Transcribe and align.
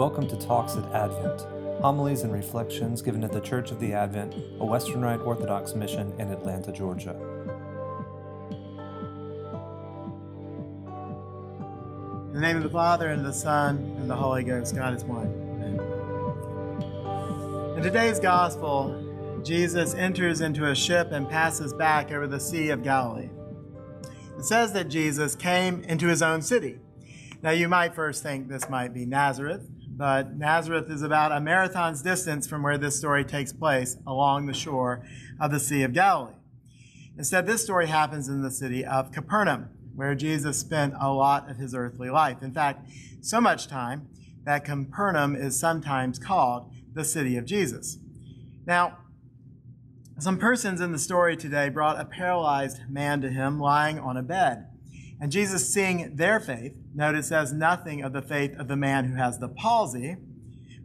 Welcome 0.00 0.26
to 0.28 0.36
Talks 0.38 0.76
at 0.76 0.84
Advent, 0.94 1.42
homilies 1.82 2.22
and 2.22 2.32
reflections 2.32 3.02
given 3.02 3.22
at 3.22 3.32
the 3.32 3.40
Church 3.42 3.70
of 3.70 3.78
the 3.80 3.92
Advent, 3.92 4.34
a 4.58 4.64
Western 4.64 5.02
Rite 5.02 5.20
Orthodox 5.20 5.74
mission 5.74 6.14
in 6.18 6.32
Atlanta, 6.32 6.72
Georgia. 6.72 7.10
In 12.28 12.32
the 12.32 12.40
name 12.40 12.56
of 12.56 12.62
the 12.62 12.70
Father, 12.70 13.08
and 13.08 13.22
the 13.22 13.30
Son, 13.30 13.76
and 13.98 14.08
the 14.08 14.16
Holy 14.16 14.42
Ghost, 14.42 14.74
God 14.74 14.94
is 14.94 15.04
one. 15.04 15.26
In 17.76 17.82
today's 17.82 18.18
Gospel, 18.18 19.42
Jesus 19.44 19.92
enters 19.92 20.40
into 20.40 20.70
a 20.70 20.74
ship 20.74 21.12
and 21.12 21.28
passes 21.28 21.74
back 21.74 22.10
over 22.10 22.26
the 22.26 22.40
Sea 22.40 22.70
of 22.70 22.82
Galilee. 22.82 23.28
It 24.38 24.46
says 24.46 24.72
that 24.72 24.88
Jesus 24.88 25.36
came 25.36 25.84
into 25.84 26.06
his 26.06 26.22
own 26.22 26.40
city. 26.40 26.78
Now, 27.42 27.50
you 27.50 27.68
might 27.68 27.94
first 27.94 28.22
think 28.22 28.48
this 28.48 28.70
might 28.70 28.94
be 28.94 29.04
Nazareth, 29.04 29.66
but 30.00 30.34
Nazareth 30.34 30.90
is 30.90 31.02
about 31.02 31.30
a 31.30 31.42
marathon's 31.42 32.00
distance 32.00 32.46
from 32.46 32.62
where 32.62 32.78
this 32.78 32.96
story 32.96 33.22
takes 33.22 33.52
place 33.52 33.98
along 34.06 34.46
the 34.46 34.54
shore 34.54 35.04
of 35.38 35.50
the 35.50 35.60
Sea 35.60 35.82
of 35.82 35.92
Galilee. 35.92 36.32
Instead, 37.18 37.46
this 37.46 37.62
story 37.62 37.86
happens 37.86 38.26
in 38.26 38.40
the 38.40 38.50
city 38.50 38.82
of 38.82 39.12
Capernaum, 39.12 39.68
where 39.94 40.14
Jesus 40.14 40.58
spent 40.58 40.94
a 40.98 41.12
lot 41.12 41.50
of 41.50 41.58
his 41.58 41.74
earthly 41.74 42.08
life. 42.08 42.42
In 42.42 42.50
fact, 42.50 42.88
so 43.20 43.42
much 43.42 43.68
time 43.68 44.08
that 44.44 44.64
Capernaum 44.64 45.36
is 45.36 45.60
sometimes 45.60 46.18
called 46.18 46.72
the 46.94 47.04
city 47.04 47.36
of 47.36 47.44
Jesus. 47.44 47.98
Now, 48.66 49.00
some 50.18 50.38
persons 50.38 50.80
in 50.80 50.92
the 50.92 50.98
story 50.98 51.36
today 51.36 51.68
brought 51.68 52.00
a 52.00 52.06
paralyzed 52.06 52.88
man 52.88 53.20
to 53.20 53.28
him 53.28 53.60
lying 53.60 53.98
on 53.98 54.16
a 54.16 54.22
bed. 54.22 54.69
And 55.20 55.30
Jesus, 55.30 55.72
seeing 55.72 56.16
their 56.16 56.40
faith, 56.40 56.74
notice 56.94 57.28
says 57.28 57.52
nothing 57.52 58.02
of 58.02 58.14
the 58.14 58.22
faith 58.22 58.58
of 58.58 58.68
the 58.68 58.76
man 58.76 59.04
who 59.04 59.16
has 59.16 59.38
the 59.38 59.48
palsy, 59.48 60.16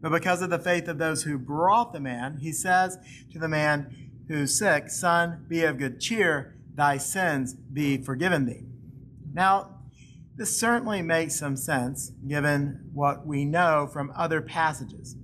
but 0.02 0.11
because 0.11 0.41
of 0.41 0.50
the 0.50 0.59
faith 0.59 0.89
of 0.89 0.97
those 0.97 1.23
who 1.23 1.38
brought 1.38 1.94
the 1.94 2.02
man, 2.02 2.38
he 2.41 2.52
says 2.52 2.97
to 3.31 3.39
the 3.39 3.47
man 3.47 4.11
who's 4.28 4.58
sick, 4.58 4.89
Son, 4.89 5.45
be 5.47 5.63
of 5.63 5.78
good 5.78 6.02
cheer, 6.02 6.58
thy 6.75 6.97
sins 6.97 7.53
be 7.53 7.97
forgiven 7.97 8.45
thee. 8.45 8.63
Now, 9.33 9.80
this 10.36 10.59
certainly 10.59 11.02
makes 11.02 11.36
some 11.36 11.56
sense 11.56 12.11
given 12.28 12.89
what 12.94 13.25
we 13.25 13.45
know 13.45 13.88
from 13.91 14.11
other 14.16 14.41
passages. 14.41 15.16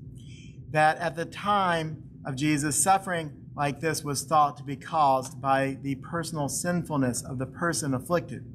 That 0.69 0.97
at 0.99 1.17
the 1.17 1.25
time 1.25 2.03
of 2.25 2.37
Jesus, 2.37 2.81
suffering 2.81 3.33
like 3.57 3.81
this 3.81 4.05
was 4.05 4.23
thought 4.23 4.55
to 4.57 4.63
be 4.63 4.77
caused 4.77 5.41
by 5.41 5.77
the 5.81 5.95
personal 5.95 6.47
sinfulness 6.47 7.21
of 7.21 7.39
the 7.39 7.45
person 7.45 7.93
afflicted 7.93 8.45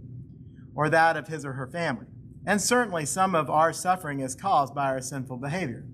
or 0.77 0.91
that 0.91 1.17
of 1.17 1.27
his 1.27 1.45
or 1.45 1.55
her 1.55 1.67
family. 1.67 2.07
And 2.47 2.63
certainly 2.63 3.07
some 3.07 3.35
of 3.35 3.51
our 3.51 3.73
suffering 3.73 4.21
is 4.21 4.37
caused 4.37 4.75
by 4.75 4.87
our 4.87 5.01
sinful 5.01 5.39
behavior. 5.39 5.85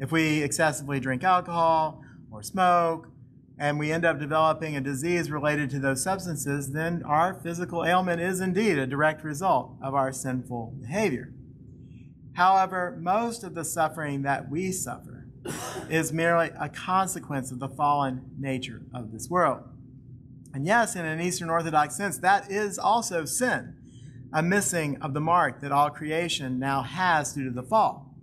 If 0.00 0.10
we 0.10 0.42
excessively 0.42 0.98
drink 0.98 1.22
alcohol 1.22 2.02
or 2.30 2.42
smoke, 2.42 3.08
and 3.58 3.78
we 3.78 3.90
end 3.90 4.04
up 4.04 4.18
developing 4.18 4.76
a 4.76 4.80
disease 4.80 5.30
related 5.30 5.70
to 5.70 5.78
those 5.78 6.02
substances, 6.02 6.72
then 6.72 7.02
our 7.04 7.32
physical 7.32 7.84
ailment 7.84 8.20
is 8.20 8.40
indeed 8.40 8.78
a 8.78 8.86
direct 8.86 9.24
result 9.24 9.76
of 9.82 9.94
our 9.94 10.12
sinful 10.12 10.74
behavior. 10.80 11.32
However, 12.34 12.98
most 13.00 13.44
of 13.44 13.54
the 13.54 13.64
suffering 13.64 14.22
that 14.22 14.50
we 14.50 14.72
suffer 14.72 15.26
is 15.88 16.12
merely 16.12 16.50
a 16.60 16.68
consequence 16.68 17.50
of 17.50 17.58
the 17.58 17.68
fallen 17.68 18.30
nature 18.38 18.82
of 18.92 19.10
this 19.10 19.30
world. 19.30 19.62
And 20.52 20.66
yes, 20.66 20.94
in 20.94 21.06
an 21.06 21.20
Eastern 21.20 21.48
Orthodox 21.48 21.96
sense, 21.96 22.18
that 22.18 22.50
is 22.50 22.78
also 22.78 23.24
sin 23.24 23.76
a 24.32 24.42
missing 24.42 25.00
of 25.00 25.14
the 25.14 25.20
mark 25.20 25.60
that 25.60 25.72
all 25.72 25.90
creation 25.90 26.58
now 26.58 26.82
has 26.82 27.32
due 27.32 27.44
to 27.44 27.50
the 27.50 27.62
fall. 27.62 28.14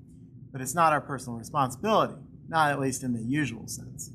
But 0.51 0.61
it's 0.61 0.75
not 0.75 0.93
our 0.93 1.01
personal 1.01 1.39
responsibility, 1.39 2.15
not 2.47 2.71
at 2.71 2.79
least 2.79 3.03
in 3.03 3.13
the 3.13 3.23
usual 3.23 3.67
sense. 3.67 4.11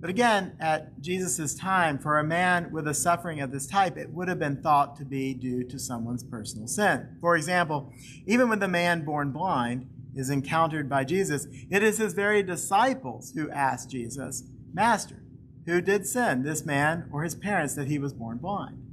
But 0.00 0.08
again, 0.08 0.56
at 0.58 0.98
Jesus' 1.00 1.54
time, 1.54 1.98
for 1.98 2.18
a 2.18 2.24
man 2.24 2.72
with 2.72 2.88
a 2.88 2.94
suffering 2.94 3.40
of 3.40 3.52
this 3.52 3.66
type, 3.66 3.98
it 3.98 4.10
would 4.10 4.28
have 4.28 4.38
been 4.38 4.62
thought 4.62 4.96
to 4.96 5.04
be 5.04 5.34
due 5.34 5.62
to 5.64 5.78
someone's 5.78 6.24
personal 6.24 6.66
sin. 6.66 7.16
For 7.20 7.36
example, 7.36 7.92
even 8.26 8.48
when 8.48 8.60
the 8.60 8.68
man 8.68 9.04
born 9.04 9.30
blind 9.30 9.90
is 10.16 10.30
encountered 10.30 10.88
by 10.88 11.04
Jesus, 11.04 11.46
it 11.70 11.82
is 11.82 11.98
his 11.98 12.14
very 12.14 12.42
disciples 12.42 13.32
who 13.34 13.50
ask 13.50 13.90
Jesus, 13.90 14.44
Master, 14.72 15.22
who 15.66 15.82
did 15.82 16.06
sin, 16.06 16.42
this 16.42 16.64
man 16.64 17.08
or 17.12 17.22
his 17.22 17.34
parents, 17.34 17.74
that 17.74 17.88
he 17.88 17.98
was 17.98 18.14
born 18.14 18.38
blind? 18.38 18.89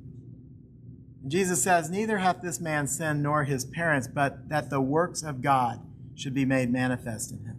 Jesus 1.29 1.63
says, 1.63 1.89
Neither 1.89 2.19
hath 2.19 2.41
this 2.41 2.59
man 2.59 2.87
sinned 2.87 3.23
nor 3.23 3.43
his 3.43 3.65
parents, 3.65 4.07
but 4.07 4.49
that 4.49 4.69
the 4.69 4.81
works 4.81 5.23
of 5.23 5.41
God 5.41 5.81
should 6.15 6.33
be 6.33 6.45
made 6.45 6.71
manifest 6.71 7.31
in 7.31 7.39
him. 7.39 7.57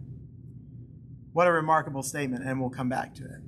What 1.33 1.47
a 1.47 1.51
remarkable 1.51 2.03
statement, 2.03 2.43
and 2.45 2.59
we'll 2.59 2.69
come 2.69 2.89
back 2.89 3.13
to 3.15 3.23
it. 3.23 3.41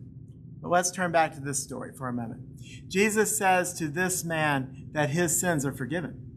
But 0.61 0.69
let's 0.69 0.91
turn 0.91 1.11
back 1.11 1.33
to 1.33 1.41
this 1.41 1.61
story 1.61 1.91
for 1.91 2.07
a 2.07 2.13
moment. 2.13 2.41
Jesus 2.87 3.37
says 3.37 3.73
to 3.73 3.87
this 3.87 4.23
man 4.23 4.89
that 4.91 5.09
his 5.09 5.39
sins 5.39 5.65
are 5.65 5.71
forgiven. 5.71 6.31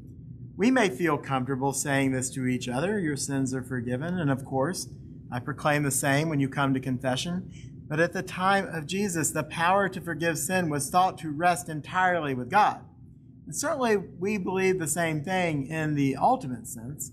We 0.56 0.70
may 0.70 0.88
feel 0.88 1.18
comfortable 1.18 1.72
saying 1.72 2.12
this 2.12 2.30
to 2.30 2.46
each 2.46 2.68
other 2.68 2.98
your 2.98 3.16
sins 3.16 3.52
are 3.52 3.62
forgiven, 3.62 4.18
and 4.18 4.30
of 4.30 4.44
course, 4.44 4.88
I 5.30 5.40
proclaim 5.40 5.82
the 5.82 5.90
same 5.90 6.28
when 6.28 6.40
you 6.40 6.48
come 6.48 6.74
to 6.74 6.80
confession. 6.80 7.50
But 7.88 8.00
at 8.00 8.12
the 8.12 8.22
time 8.22 8.66
of 8.68 8.86
Jesus, 8.86 9.30
the 9.30 9.42
power 9.42 9.88
to 9.88 10.00
forgive 10.00 10.38
sin 10.38 10.70
was 10.70 10.88
thought 10.88 11.18
to 11.18 11.30
rest 11.30 11.68
entirely 11.68 12.34
with 12.34 12.50
God. 12.50 12.82
Certainly, 13.50 13.96
we 14.18 14.38
believe 14.38 14.78
the 14.78 14.86
same 14.86 15.22
thing 15.22 15.66
in 15.66 15.94
the 15.94 16.16
ultimate 16.16 16.66
sense. 16.66 17.12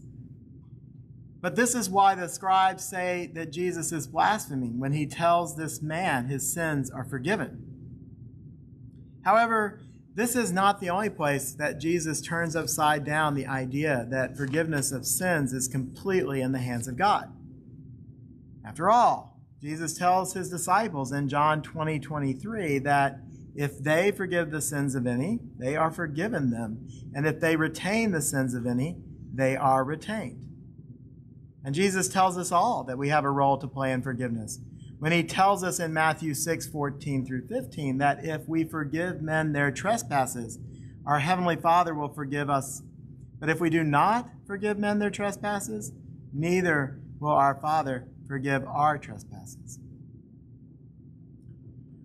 But 1.42 1.56
this 1.56 1.74
is 1.74 1.90
why 1.90 2.16
the 2.16 2.30
scribes 2.30 2.86
say 2.86 3.32
that 3.34 3.52
Jesus 3.52 3.92
is 3.92 4.08
blaspheming 4.08 4.80
when 4.80 4.94
he 4.94 5.08
tells 5.08 5.56
this 5.56 5.82
man 5.82 6.28
his 6.28 6.54
sins 6.54 6.92
are 6.92 7.04
forgiven. 7.04 7.66
However, 9.24 9.82
this 10.14 10.36
is 10.36 10.52
not 10.52 10.80
the 10.80 10.90
only 10.90 11.10
place 11.10 11.54
that 11.54 11.80
Jesus 11.80 12.22
turns 12.22 12.56
upside 12.56 13.06
down 13.06 13.34
the 13.34 13.48
idea 13.48 14.06
that 14.10 14.38
forgiveness 14.38 14.92
of 14.92 15.06
sins 15.06 15.54
is 15.54 15.68
completely 15.68 16.42
in 16.42 16.52
the 16.52 16.60
hands 16.60 16.88
of 16.88 16.98
God. 16.98 17.34
After 18.66 18.90
all, 18.90 19.40
Jesus 19.62 19.98
tells 19.98 20.34
his 20.34 20.50
disciples 20.50 21.12
in 21.12 21.30
John 21.30 21.62
20 21.62 22.00
23 22.00 22.80
that 22.80 23.20
if 23.56 23.80
they 23.80 24.12
forgive 24.12 24.52
the 24.52 24.62
sins 24.62 24.96
of 24.96 25.06
any, 25.06 25.40
they 25.58 25.76
are 25.76 25.92
forgiven 25.92 26.52
them. 26.52 26.88
And 27.14 27.28
if 27.28 27.40
they 27.40 27.56
retain 27.56 28.12
the 28.12 28.22
sins 28.22 28.54
of 28.54 28.66
any, 28.66 28.98
they 29.34 29.56
are 29.56 29.84
retained. 29.84 30.48
And 31.64 31.76
Jesus 31.76 32.08
tells 32.08 32.38
us 32.38 32.52
all 32.52 32.84
that 32.86 32.98
we 32.98 33.10
have 33.10 33.24
a 33.24 33.32
role 33.32 33.58
to 33.58 33.68
play 33.68 33.92
in 33.92 34.02
forgiveness. 34.02 34.60
When 35.00 35.12
he 35.12 35.24
tells 35.24 35.64
us 35.64 35.80
in 35.80 35.94
Matthew 35.94 36.34
6 36.34 36.68
14 36.68 37.26
through 37.26 37.48
15 37.48 37.98
that 37.98 38.24
if 38.24 38.48
we 38.48 38.64
forgive 38.64 39.22
men 39.22 39.52
their 39.52 39.72
trespasses, 39.72 40.60
our 41.06 41.20
Heavenly 41.20 41.56
Father 41.56 41.94
will 41.94 42.14
forgive 42.14 42.50
us. 42.50 42.84
But 43.40 43.50
if 43.50 43.60
we 43.60 43.70
do 43.70 43.84
not 43.84 44.30
forgive 44.46 44.78
men 44.78 45.00
their 45.00 45.10
trespasses, 45.10 45.92
neither 46.34 47.00
will 47.20 47.32
our 47.32 47.56
Father 47.56 48.08
forgive 48.28 48.66
our 48.68 48.98
trespasses. 48.98 49.80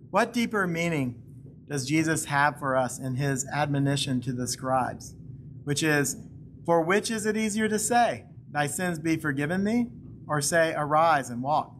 What 0.09 0.33
deeper 0.33 0.65
meaning 0.65 1.21
does 1.69 1.85
Jesus 1.85 2.25
have 2.25 2.59
for 2.59 2.75
us 2.75 2.97
in 2.97 3.15
his 3.15 3.45
admonition 3.47 4.21
to 4.21 4.31
the 4.31 4.47
scribes, 4.47 5.15
which 5.63 5.83
is, 5.83 6.17
For 6.65 6.81
which 6.81 7.11
is 7.11 7.25
it 7.25 7.35
easier 7.35 7.67
to 7.67 7.79
say, 7.79 8.25
Thy 8.51 8.67
sins 8.67 8.99
be 8.99 9.17
forgiven 9.17 9.65
thee, 9.65 9.87
or 10.27 10.41
say, 10.41 10.73
Arise 10.75 11.29
and 11.29 11.43
walk? 11.43 11.73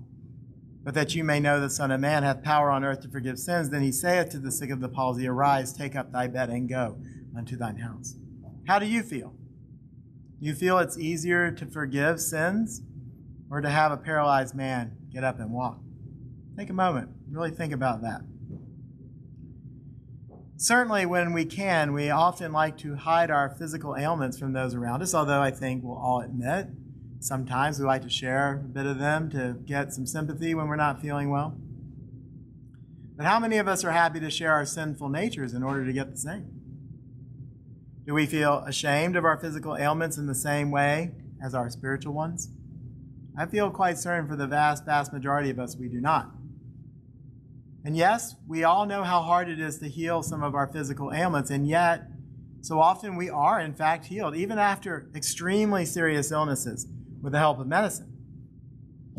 But 0.83 0.93
that 0.93 1.15
you 1.15 1.23
may 1.23 1.39
know 1.39 1.59
the 1.59 1.69
Son 1.69 1.91
of 1.91 1.99
Man 1.99 2.23
hath 2.23 2.43
power 2.43 2.69
on 2.69 2.83
earth 2.83 3.01
to 3.01 3.09
forgive 3.09 3.39
sins, 3.39 3.69
then 3.69 3.81
he 3.81 3.91
saith 3.91 4.29
to 4.29 4.39
the 4.39 4.51
sick 4.51 4.69
of 4.69 4.81
the 4.81 4.89
palsy, 4.89 5.27
Arise, 5.27 5.73
take 5.73 5.95
up 5.95 6.11
thy 6.11 6.27
bed, 6.27 6.49
and 6.49 6.67
go 6.67 6.97
unto 7.35 7.55
thine 7.55 7.77
house. 7.77 8.15
How 8.67 8.79
do 8.79 8.85
you 8.85 9.03
feel? 9.03 9.33
You 10.39 10.53
feel 10.53 10.77
it's 10.79 10.97
easier 10.97 11.51
to 11.51 11.65
forgive 11.65 12.19
sins 12.19 12.81
or 13.49 13.61
to 13.61 13.69
have 13.69 13.91
a 13.91 13.97
paralyzed 13.97 14.53
man 14.53 14.97
get 15.11 15.23
up 15.23 15.39
and 15.39 15.51
walk? 15.51 15.79
Take 16.57 16.69
a 16.69 16.73
moment, 16.73 17.09
really 17.29 17.51
think 17.51 17.73
about 17.73 18.01
that. 18.01 18.21
Certainly, 20.57 21.05
when 21.05 21.33
we 21.33 21.45
can, 21.45 21.93
we 21.93 22.09
often 22.09 22.51
like 22.51 22.77
to 22.79 22.95
hide 22.95 23.29
our 23.29 23.49
physical 23.49 23.95
ailments 23.95 24.39
from 24.39 24.53
those 24.53 24.73
around 24.73 25.03
us, 25.03 25.13
although 25.13 25.41
I 25.41 25.51
think 25.51 25.83
we'll 25.83 25.97
all 25.97 26.21
admit 26.21 26.67
sometimes 27.19 27.79
we 27.79 27.85
like 27.85 28.03
to 28.03 28.09
share 28.09 28.53
a 28.53 28.67
bit 28.67 28.85
of 28.85 28.99
them 28.99 29.29
to 29.31 29.57
get 29.65 29.93
some 29.93 30.05
sympathy 30.05 30.53
when 30.53 30.67
we're 30.67 30.75
not 30.75 31.01
feeling 31.01 31.29
well. 31.29 31.57
But 33.15 33.25
how 33.25 33.39
many 33.39 33.57
of 33.57 33.67
us 33.67 33.83
are 33.83 33.91
happy 33.91 34.19
to 34.19 34.29
share 34.29 34.53
our 34.53 34.65
sinful 34.65 35.09
natures 35.09 35.53
in 35.53 35.63
order 35.63 35.85
to 35.85 35.93
get 35.93 36.11
the 36.11 36.17
same? 36.17 36.51
Do 38.05 38.13
we 38.13 38.25
feel 38.25 38.59
ashamed 38.59 39.15
of 39.15 39.25
our 39.25 39.37
physical 39.37 39.75
ailments 39.75 40.17
in 40.17 40.27
the 40.27 40.35
same 40.35 40.71
way 40.71 41.11
as 41.43 41.53
our 41.53 41.69
spiritual 41.69 42.13
ones? 42.13 42.49
I 43.37 43.45
feel 43.45 43.69
quite 43.69 43.97
certain 43.97 44.27
for 44.27 44.35
the 44.35 44.47
vast, 44.47 44.85
vast 44.85 45.11
majority 45.11 45.49
of 45.49 45.59
us 45.59 45.75
we 45.75 45.89
do 45.89 45.99
not. 45.99 46.31
And 47.87 47.95
yes, 47.95 48.35
we 48.45 48.65
all 48.65 48.85
know 48.85 49.03
how 49.03 49.21
hard 49.21 49.47
it 49.47 49.61
is 49.61 49.79
to 49.79 49.87
heal 49.87 50.21
some 50.21 50.43
of 50.43 50.53
our 50.55 50.67
physical 50.67 51.13
ailments, 51.13 51.49
and 51.49 51.65
yet, 51.65 52.01
so 52.59 52.81
often 52.81 53.15
we 53.15 53.29
are 53.29 53.61
in 53.61 53.73
fact 53.73 54.07
healed. 54.07 54.35
Even 54.35 54.59
after 54.59 55.09
extremely 55.15 55.85
serious 55.85 56.29
illnesses, 56.29 56.85
with 57.21 57.31
the 57.31 57.39
help 57.39 57.59
of 57.59 57.67
medicine. 57.67 58.11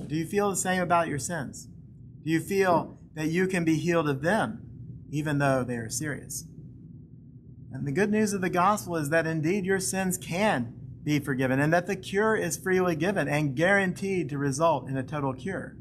Do 0.06 0.14
you 0.14 0.26
feel 0.26 0.50
the 0.50 0.56
same 0.56 0.82
about 0.82 1.08
your 1.08 1.18
sins? 1.18 1.66
Do 2.22 2.30
you 2.30 2.40
feel 2.40 2.98
that 3.14 3.28
you 3.28 3.46
can 3.46 3.64
be 3.64 3.76
healed 3.76 4.06
of 4.06 4.20
them, 4.20 4.60
even 5.10 5.38
though 5.38 5.64
they 5.64 5.76
are 5.76 5.88
serious? 5.88 6.44
And 7.72 7.86
the 7.86 7.92
good 7.92 8.10
news 8.10 8.34
of 8.34 8.42
the 8.42 8.50
gospel 8.50 8.96
is 8.96 9.08
that 9.08 9.26
indeed 9.26 9.64
your 9.64 9.80
sins 9.80 10.18
can 10.18 10.74
be 11.02 11.20
forgiven 11.20 11.58
and 11.58 11.72
that 11.72 11.86
the 11.86 11.96
cure 11.96 12.36
is 12.36 12.58
freely 12.58 12.96
given 12.96 13.28
and 13.28 13.56
guaranteed 13.56 14.28
to 14.28 14.36
result 14.36 14.90
in 14.90 14.98
a 14.98 15.02
total 15.02 15.32
cure. 15.32 15.77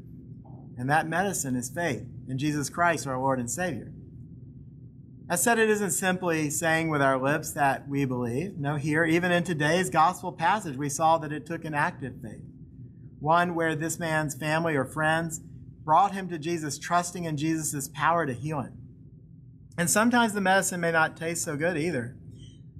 And 0.78 0.88
that 0.88 1.08
medicine 1.08 1.56
is 1.56 1.68
faith 1.68 2.06
in 2.28 2.38
Jesus 2.38 2.70
Christ, 2.70 3.04
our 3.04 3.18
Lord 3.18 3.40
and 3.40 3.50
Savior. 3.50 3.92
I 5.28 5.34
said 5.34 5.58
it 5.58 5.68
isn't 5.68 5.90
simply 5.90 6.50
saying 6.50 6.88
with 6.88 7.02
our 7.02 7.18
lips 7.20 7.50
that 7.52 7.88
we 7.88 8.04
believe. 8.04 8.56
No, 8.56 8.76
here, 8.76 9.04
even 9.04 9.32
in 9.32 9.42
today's 9.42 9.90
gospel 9.90 10.32
passage, 10.32 10.76
we 10.76 10.88
saw 10.88 11.18
that 11.18 11.32
it 11.32 11.44
took 11.44 11.64
an 11.64 11.74
active 11.74 12.14
faith. 12.22 12.44
One 13.18 13.56
where 13.56 13.74
this 13.74 13.98
man's 13.98 14.36
family 14.36 14.76
or 14.76 14.84
friends 14.84 15.40
brought 15.84 16.12
him 16.12 16.28
to 16.28 16.38
Jesus, 16.38 16.78
trusting 16.78 17.24
in 17.24 17.36
Jesus' 17.36 17.88
power 17.88 18.24
to 18.24 18.32
heal 18.32 18.60
him. 18.60 18.78
And 19.76 19.90
sometimes 19.90 20.32
the 20.32 20.40
medicine 20.40 20.80
may 20.80 20.92
not 20.92 21.16
taste 21.16 21.44
so 21.44 21.56
good 21.56 21.76
either. 21.76 22.16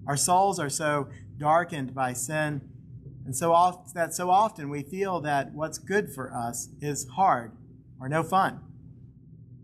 Our 0.06 0.16
souls 0.16 0.60
are 0.60 0.70
so 0.70 1.08
darkened 1.36 1.94
by 1.94 2.12
sin, 2.12 2.60
and 3.26 3.36
so 3.36 3.52
oft, 3.52 3.92
that 3.94 4.14
so 4.14 4.30
often 4.30 4.70
we 4.70 4.82
feel 4.82 5.20
that 5.20 5.52
what's 5.52 5.78
good 5.78 6.10
for 6.10 6.32
us 6.32 6.68
is 6.80 7.08
hard 7.08 7.57
or 8.00 8.08
no 8.08 8.22
fun. 8.22 8.60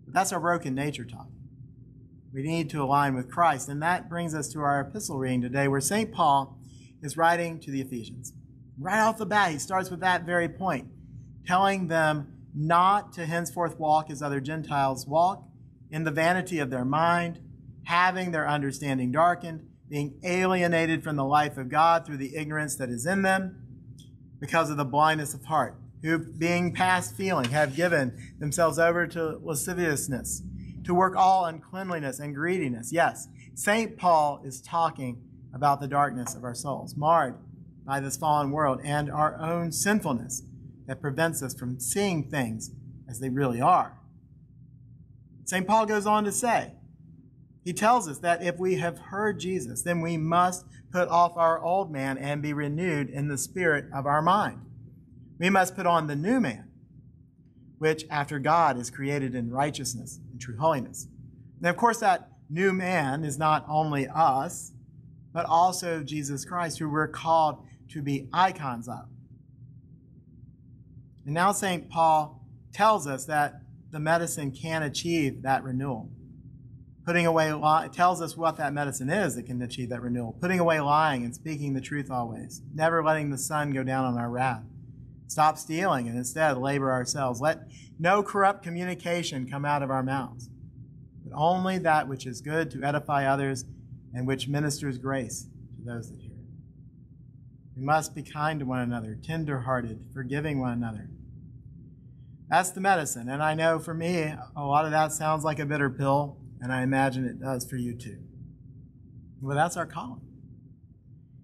But 0.04 0.14
that's 0.14 0.32
our 0.32 0.40
broken 0.40 0.74
nature 0.74 1.04
talk. 1.04 1.28
We 2.32 2.42
need 2.42 2.68
to 2.70 2.82
align 2.82 3.14
with 3.14 3.30
Christ, 3.30 3.68
and 3.68 3.80
that 3.82 4.08
brings 4.08 4.34
us 4.34 4.48
to 4.48 4.60
our 4.60 4.80
epistle 4.80 5.18
reading 5.18 5.42
today, 5.42 5.68
where 5.68 5.80
St. 5.80 6.10
Paul 6.10 6.58
is 7.00 7.16
writing 7.16 7.60
to 7.60 7.70
the 7.70 7.80
Ephesians. 7.80 8.32
Right 8.78 9.00
off 9.00 9.18
the 9.18 9.26
bat, 9.26 9.52
he 9.52 9.58
starts 9.58 9.88
with 9.88 10.00
that 10.00 10.24
very 10.24 10.48
point, 10.48 10.88
telling 11.46 11.86
them 11.86 12.32
not 12.52 13.12
to 13.12 13.26
henceforth 13.26 13.78
walk 13.78 14.10
as 14.10 14.20
other 14.20 14.40
Gentiles 14.40 15.06
walk, 15.06 15.44
in 15.90 16.02
the 16.02 16.10
vanity 16.10 16.58
of 16.58 16.70
their 16.70 16.84
mind, 16.84 17.38
having 17.84 18.32
their 18.32 18.48
understanding 18.48 19.12
darkened, 19.12 19.68
being 19.88 20.18
alienated 20.24 21.04
from 21.04 21.14
the 21.14 21.24
life 21.24 21.56
of 21.56 21.68
God 21.68 22.04
through 22.04 22.16
the 22.16 22.34
ignorance 22.34 22.74
that 22.76 22.88
is 22.88 23.06
in 23.06 23.22
them, 23.22 23.60
because 24.40 24.70
of 24.70 24.76
the 24.76 24.84
blindness 24.84 25.34
of 25.34 25.44
heart, 25.44 25.76
who, 26.04 26.18
being 26.18 26.72
past 26.72 27.16
feeling, 27.16 27.48
have 27.48 27.74
given 27.74 28.14
themselves 28.38 28.78
over 28.78 29.06
to 29.06 29.40
lasciviousness, 29.42 30.42
to 30.84 30.94
work 30.94 31.16
all 31.16 31.46
uncleanliness 31.46 32.20
and 32.20 32.34
greediness. 32.34 32.92
Yes, 32.92 33.26
St. 33.54 33.96
Paul 33.96 34.42
is 34.44 34.60
talking 34.60 35.22
about 35.54 35.80
the 35.80 35.88
darkness 35.88 36.34
of 36.34 36.44
our 36.44 36.54
souls, 36.54 36.94
marred 36.94 37.36
by 37.86 38.00
this 38.00 38.18
fallen 38.18 38.50
world 38.50 38.80
and 38.84 39.10
our 39.10 39.40
own 39.40 39.72
sinfulness 39.72 40.42
that 40.86 41.00
prevents 41.00 41.42
us 41.42 41.54
from 41.54 41.80
seeing 41.80 42.28
things 42.28 42.70
as 43.08 43.20
they 43.20 43.30
really 43.30 43.62
are. 43.62 43.98
St. 45.46 45.66
Paul 45.66 45.86
goes 45.86 46.06
on 46.06 46.24
to 46.24 46.32
say, 46.32 46.72
he 47.64 47.72
tells 47.72 48.08
us 48.08 48.18
that 48.18 48.42
if 48.42 48.58
we 48.58 48.74
have 48.74 48.98
heard 48.98 49.40
Jesus, 49.40 49.80
then 49.80 50.02
we 50.02 50.18
must 50.18 50.66
put 50.92 51.08
off 51.08 51.34
our 51.36 51.62
old 51.62 51.90
man 51.90 52.18
and 52.18 52.42
be 52.42 52.52
renewed 52.52 53.08
in 53.08 53.28
the 53.28 53.38
spirit 53.38 53.86
of 53.94 54.04
our 54.04 54.20
mind. 54.20 54.60
We 55.44 55.50
must 55.50 55.76
put 55.76 55.84
on 55.84 56.06
the 56.06 56.16
new 56.16 56.40
man, 56.40 56.70
which 57.76 58.06
after 58.08 58.38
God 58.38 58.78
is 58.78 58.90
created 58.90 59.34
in 59.34 59.50
righteousness 59.50 60.18
and 60.32 60.40
true 60.40 60.56
holiness. 60.56 61.06
Now, 61.60 61.68
of 61.68 61.76
course, 61.76 61.98
that 61.98 62.30
new 62.48 62.72
man 62.72 63.24
is 63.24 63.36
not 63.36 63.62
only 63.68 64.08
us, 64.08 64.72
but 65.34 65.44
also 65.44 66.02
Jesus 66.02 66.46
Christ, 66.46 66.78
who 66.78 66.88
we're 66.88 67.08
called 67.08 67.62
to 67.90 68.00
be 68.00 68.26
icons 68.32 68.88
of. 68.88 69.04
And 71.26 71.34
now 71.34 71.52
St. 71.52 71.90
Paul 71.90 72.42
tells 72.72 73.06
us 73.06 73.26
that 73.26 73.60
the 73.90 74.00
medicine 74.00 74.50
can 74.50 74.82
achieve 74.82 75.42
that 75.42 75.62
renewal. 75.62 76.08
Putting 77.04 77.26
away 77.26 77.50
tells 77.92 78.22
us 78.22 78.34
what 78.34 78.56
that 78.56 78.72
medicine 78.72 79.10
is 79.10 79.34
that 79.34 79.44
can 79.44 79.60
achieve 79.60 79.90
that 79.90 80.00
renewal. 80.00 80.38
Putting 80.40 80.58
away 80.58 80.80
lying 80.80 81.22
and 81.22 81.34
speaking 81.34 81.74
the 81.74 81.82
truth 81.82 82.10
always. 82.10 82.62
Never 82.74 83.04
letting 83.04 83.28
the 83.28 83.36
sun 83.36 83.72
go 83.72 83.82
down 83.82 84.06
on 84.06 84.16
our 84.16 84.30
wrath. 84.30 84.64
Stop 85.26 85.58
stealing 85.58 86.08
and 86.08 86.16
instead 86.16 86.58
labor 86.58 86.92
ourselves. 86.92 87.40
Let 87.40 87.68
no 87.98 88.22
corrupt 88.22 88.62
communication 88.62 89.48
come 89.48 89.64
out 89.64 89.82
of 89.82 89.90
our 89.90 90.02
mouths, 90.02 90.48
but 91.24 91.36
only 91.36 91.78
that 91.78 92.08
which 92.08 92.26
is 92.26 92.40
good 92.40 92.70
to 92.72 92.82
edify 92.82 93.26
others 93.26 93.64
and 94.12 94.26
which 94.26 94.48
ministers 94.48 94.98
grace 94.98 95.46
to 95.76 95.84
those 95.84 96.10
that 96.10 96.20
hear 96.20 96.32
it. 96.32 97.76
We 97.76 97.82
must 97.82 98.14
be 98.14 98.22
kind 98.22 98.60
to 98.60 98.66
one 98.66 98.80
another, 98.80 99.18
tender 99.22 99.60
hearted, 99.60 100.04
forgiving 100.12 100.60
one 100.60 100.72
another 100.72 101.08
that's 102.48 102.70
the 102.70 102.80
medicine. 102.80 103.28
And 103.28 103.42
I 103.42 103.54
know 103.54 103.78
for 103.78 103.94
me, 103.94 104.32
a 104.56 104.64
lot 104.64 104.84
of 104.84 104.90
that 104.92 105.12
sounds 105.12 105.44
like 105.44 105.58
a 105.58 105.66
bitter 105.66 105.90
pill, 105.90 106.38
and 106.60 106.72
I 106.72 106.82
imagine 106.82 107.24
it 107.24 107.40
does 107.40 107.64
for 107.68 107.76
you 107.76 107.94
too. 107.94 108.18
Well, 109.40 109.56
that's 109.56 109.76
our 109.76 109.86
calling. 109.86 110.22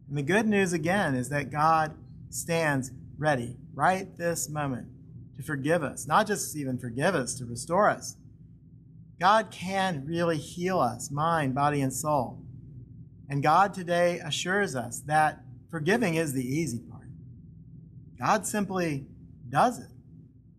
And 0.09 0.17
the 0.17 0.23
good 0.23 0.47
news 0.47 0.73
again 0.73 1.15
is 1.15 1.29
that 1.31 1.51
God 1.51 1.97
stands 2.29 2.93
ready 3.19 3.57
right 3.81 4.15
this 4.19 4.51
moment 4.51 4.87
to 5.39 5.43
forgive 5.43 5.83
us, 5.83 6.07
not 6.07 6.27
just 6.27 6.55
even 6.55 6.77
forgive 6.77 7.15
us, 7.15 7.35
to 7.35 7.47
restore 7.47 7.89
us. 7.89 8.15
God 9.19 9.51
can 9.51 10.05
really 10.05 10.37
heal 10.37 10.79
us, 10.79 11.11
mind, 11.11 11.55
body, 11.55 11.81
and 11.81 11.91
soul. 11.91 12.43
And 13.31 13.43
God 13.43 13.73
today 13.73 14.19
assures 14.19 14.77
us 14.77 15.01
that 15.07 15.41
forgiving 15.71 16.17
is 16.17 16.35
the 16.35 16.45
easy 16.45 16.79
part. 16.79 17.09
God 18.19 18.47
simply 18.47 19.07
does 19.49 19.79
it 19.79 19.91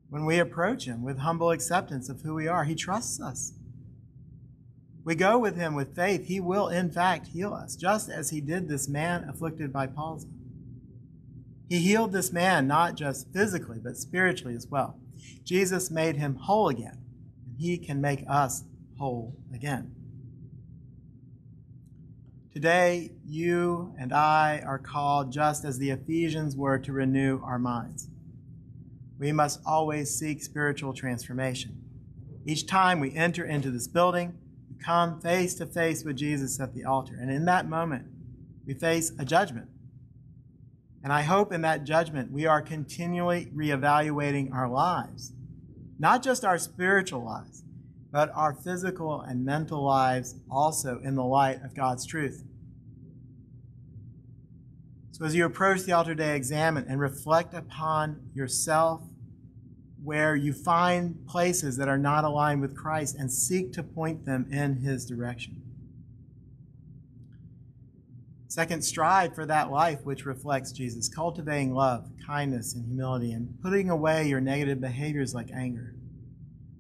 when 0.10 0.26
we 0.26 0.40
approach 0.40 0.86
Him 0.86 1.04
with 1.04 1.20
humble 1.20 1.52
acceptance 1.52 2.10
of 2.10 2.22
who 2.22 2.34
we 2.34 2.48
are. 2.48 2.64
He 2.64 2.74
trusts 2.74 3.22
us. 3.22 3.54
We 5.04 5.14
go 5.14 5.38
with 5.38 5.58
Him 5.58 5.76
with 5.76 5.96
faith. 5.96 6.26
He 6.26 6.40
will, 6.40 6.70
in 6.70 6.90
fact, 6.90 7.28
heal 7.28 7.54
us, 7.54 7.76
just 7.76 8.10
as 8.10 8.32
He 8.32 8.42
did 8.42 8.68
this 8.68 8.90
man 8.90 9.30
afflicted 9.30 9.72
by 9.72 9.86
palsy. 9.86 10.30
He 11.72 11.80
healed 11.80 12.12
this 12.12 12.34
man 12.34 12.68
not 12.68 12.96
just 12.96 13.32
physically, 13.32 13.78
but 13.82 13.96
spiritually 13.96 14.56
as 14.56 14.68
well. 14.68 15.00
Jesus 15.46 15.90
made 15.90 16.18
him 16.18 16.36
whole 16.36 16.68
again, 16.68 16.98
and 17.46 17.56
He 17.58 17.78
can 17.78 18.02
make 18.02 18.26
us 18.28 18.66
whole 19.00 19.38
again. 19.56 19.96
Today, 22.52 23.12
you 23.26 23.96
and 23.98 24.12
I 24.12 24.62
are 24.66 24.80
called, 24.80 25.32
just 25.32 25.64
as 25.64 25.78
the 25.78 25.92
Ephesians 25.92 26.58
were, 26.58 26.78
to 26.78 26.92
renew 26.92 27.42
our 27.42 27.58
minds 27.58 28.10
we 29.18 29.32
must 29.32 29.62
always 29.66 30.14
seek 30.14 30.44
spiritual 30.44 30.94
transformation. 30.94 31.82
Each 32.46 32.68
time 32.68 33.00
we 33.00 33.16
enter 33.16 33.46
into 33.46 33.72
this 33.72 33.88
building, 33.88 34.38
we 34.70 34.84
come 34.84 35.22
face 35.22 35.54
to 35.56 35.66
face 35.68 36.04
with 36.04 36.18
Jesus 36.18 36.60
at 36.60 36.74
the 36.74 36.84
altar. 36.84 37.16
And 37.18 37.32
in 37.32 37.46
that 37.46 37.70
moment, 37.70 38.08
we 38.66 38.74
face 38.74 39.14
a 39.18 39.24
judgment. 39.24 39.70
And 41.04 41.12
I 41.12 41.24
hope 41.24 41.52
in 41.52 41.62
that 41.62 41.84
judgment, 41.84 42.32
we 42.32 42.46
are 42.46 42.62
continually 42.62 43.52
reevaluating 43.56 44.54
our 44.54 44.70
lives, 44.70 45.34
not 45.98 46.22
just 46.22 46.46
our 46.46 46.58
spiritual 46.58 47.24
lives, 47.24 47.64
but 48.12 48.32
our 48.36 48.54
physical 48.54 49.22
and 49.22 49.44
mental 49.46 49.84
lives 49.84 50.36
also 50.50 51.00
in 51.04 51.16
the 51.16 51.24
light 51.24 51.64
of 51.64 51.74
God's 51.74 52.06
truth. 52.06 52.44
So 55.12 55.26
as 55.26 55.36
you 55.36 55.46
approach 55.46 55.84
the 55.84 55.94
altar 55.94 56.16
day, 56.16 56.36
examine 56.36 56.86
and 56.88 57.00
reflect 57.00 57.54
upon 57.54 58.30
yourself 58.34 59.02
where 60.04 60.36
you 60.36 60.52
find 60.52 61.28
places 61.28 61.78
that 61.78 61.88
are 61.88 61.98
not 61.98 62.24
aligned 62.24 62.62
with 62.62 62.76
Christ 62.76 63.16
and 63.16 63.32
seek 63.32 63.72
to 63.74 63.84
point 63.84 64.26
them 64.26 64.48
in 64.52 64.78
His 64.78 65.06
direction. 65.06 65.62
Second, 68.52 68.82
strive 68.82 69.34
for 69.34 69.46
that 69.46 69.72
life 69.72 70.00
which 70.04 70.26
reflects 70.26 70.74
Jesus, 70.74 71.08
cultivating 71.08 71.74
love, 71.74 72.10
kindness, 72.28 72.76
and 72.76 72.86
humility, 72.86 73.32
and 73.32 73.58
putting 73.62 73.90
away 73.90 74.28
your 74.28 74.42
negative 74.42 74.82
behaviors 74.82 75.34
like 75.34 75.50
anger. 75.56 75.96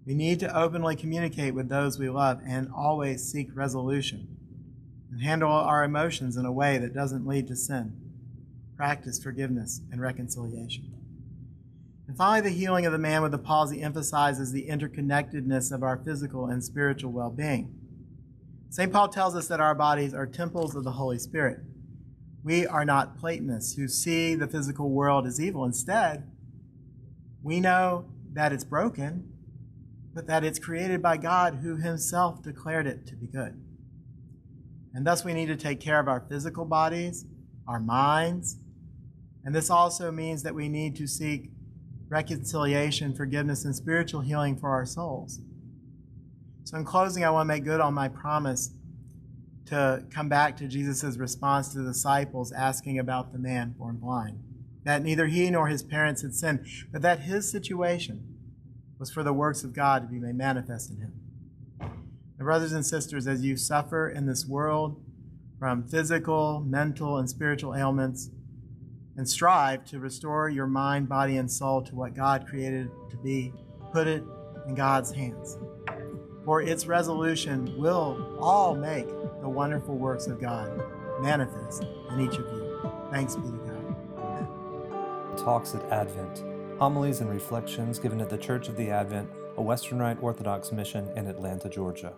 We 0.05 0.13
need 0.13 0.41
to 0.41 0.53
openly 0.53 0.97
communicate 0.97 1.55
with 1.55 1.69
those 1.69 1.97
we 1.97 2.09
love 2.09 2.41
and 2.45 2.67
always 2.75 3.23
seek 3.23 3.55
resolution 3.55 4.27
and 5.13 5.21
handle 5.21 5.49
our 5.49 5.85
emotions 5.85 6.35
in 6.35 6.45
a 6.45 6.51
way 6.51 6.77
that 6.77 6.93
doesn't 6.93 7.25
lead 7.25 7.47
to 7.47 7.55
sin. 7.55 7.95
Practice 8.75 9.23
forgiveness 9.23 9.79
and 9.93 10.01
reconciliation. 10.01 10.91
And 12.05 12.17
finally, 12.17 12.49
the 12.49 12.53
healing 12.53 12.85
of 12.85 12.91
the 12.91 12.99
man 12.99 13.21
with 13.21 13.31
the 13.31 13.37
palsy 13.37 13.81
emphasizes 13.81 14.51
the 14.51 14.67
interconnectedness 14.67 15.71
of 15.71 15.83
our 15.83 15.95
physical 15.95 16.47
and 16.47 16.61
spiritual 16.61 17.13
well 17.13 17.29
being. 17.29 17.80
St. 18.71 18.89
Paul 18.89 19.09
tells 19.09 19.35
us 19.35 19.49
that 19.49 19.59
our 19.59 19.75
bodies 19.75 20.13
are 20.13 20.25
temples 20.25 20.75
of 20.77 20.85
the 20.85 20.93
Holy 20.93 21.19
Spirit. 21.19 21.59
We 22.41 22.65
are 22.65 22.85
not 22.85 23.17
Platonists 23.17 23.73
who 23.73 23.89
see 23.89 24.33
the 24.33 24.47
physical 24.47 24.89
world 24.89 25.27
as 25.27 25.41
evil. 25.41 25.65
Instead, 25.65 26.31
we 27.43 27.59
know 27.59 28.05
that 28.31 28.53
it's 28.53 28.63
broken, 28.63 29.33
but 30.13 30.25
that 30.27 30.45
it's 30.45 30.57
created 30.57 31.01
by 31.01 31.17
God 31.17 31.55
who 31.61 31.75
himself 31.75 32.41
declared 32.41 32.87
it 32.87 33.05
to 33.07 33.15
be 33.17 33.27
good. 33.27 33.61
And 34.93 35.05
thus, 35.05 35.25
we 35.25 35.33
need 35.33 35.47
to 35.47 35.57
take 35.57 35.81
care 35.81 35.99
of 35.99 36.07
our 36.07 36.25
physical 36.29 36.63
bodies, 36.63 37.25
our 37.67 37.79
minds, 37.81 38.57
And 39.43 39.53
this 39.53 39.69
also 39.69 40.11
means 40.11 40.43
that 40.43 40.55
we 40.55 40.69
need 40.69 40.95
to 40.95 41.07
seek 41.07 41.49
reconciliation, 42.07 43.13
forgiveness, 43.13 43.65
and 43.65 43.75
spiritual 43.75 44.21
healing 44.21 44.55
for 44.57 44.69
our 44.69 44.85
souls. 44.85 45.41
So, 46.63 46.77
in 46.77 46.85
closing, 46.85 47.23
I 47.23 47.29
want 47.31 47.47
to 47.47 47.53
make 47.53 47.63
good 47.63 47.81
on 47.81 47.93
my 47.93 48.07
promise 48.07 48.73
to 49.65 50.03
come 50.09 50.29
back 50.29 50.57
to 50.57 50.67
Jesus' 50.67 51.17
response 51.17 51.69
to 51.69 51.79
the 51.79 51.91
disciples 51.91 52.51
asking 52.51 52.99
about 52.99 53.31
the 53.31 53.39
man 53.39 53.73
born 53.77 53.97
blind. 53.97 54.39
That 54.83 55.03
neither 55.03 55.27
he 55.27 55.49
nor 55.49 55.67
his 55.67 55.83
parents 55.83 56.21
had 56.21 56.33
sinned, 56.33 56.65
but 56.91 57.01
that 57.01 57.21
his 57.21 57.49
situation 57.49 58.35
was 58.99 59.11
for 59.11 59.23
the 59.23 59.33
works 59.33 59.63
of 59.63 59.73
God 59.73 60.03
to 60.03 60.07
be 60.07 60.19
made 60.19 60.35
manifest 60.35 60.91
in 60.91 60.97
him. 60.97 61.13
My 61.79 62.43
brothers 62.43 62.71
and 62.71 62.85
sisters, 62.85 63.27
as 63.27 63.43
you 63.43 63.55
suffer 63.55 64.09
in 64.09 64.25
this 64.25 64.45
world 64.45 65.01
from 65.59 65.87
physical, 65.87 66.59
mental, 66.59 67.17
and 67.17 67.29
spiritual 67.29 67.75
ailments, 67.75 68.29
and 69.15 69.29
strive 69.29 69.85
to 69.85 69.99
restore 69.99 70.49
your 70.49 70.67
mind, 70.67 71.07
body, 71.07 71.37
and 71.37 71.51
soul 71.51 71.81
to 71.83 71.95
what 71.95 72.15
God 72.15 72.47
created 72.47 72.89
to 73.09 73.17
be, 73.17 73.53
put 73.93 74.07
it 74.07 74.23
in 74.67 74.75
God's 74.75 75.11
hands. 75.11 75.57
For 76.45 76.61
its 76.61 76.87
resolution 76.87 77.77
will 77.77 78.37
all 78.39 78.73
make 78.75 79.07
the 79.41 79.49
wonderful 79.49 79.95
works 79.95 80.27
of 80.27 80.41
God 80.41 80.71
manifest 81.21 81.83
in 82.11 82.19
each 82.21 82.33
of 82.33 82.45
you. 82.51 82.91
Thanks 83.11 83.35
be 83.35 83.43
to 83.43 83.57
God. 83.57 85.37
Talks 85.37 85.75
at 85.75 85.83
Advent. 85.91 86.43
Homilies 86.79 87.21
and 87.21 87.29
reflections 87.29 87.99
given 87.99 88.19
at 88.21 88.29
the 88.29 88.37
Church 88.37 88.67
of 88.67 88.75
the 88.75 88.89
Advent, 88.89 89.29
a 89.57 89.61
Western 89.61 89.99
Rite 89.99 90.21
Orthodox 90.21 90.71
mission 90.71 91.07
in 91.15 91.27
Atlanta, 91.27 91.69
Georgia. 91.69 92.13